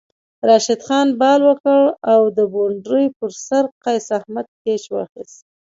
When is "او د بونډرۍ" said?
2.11-3.05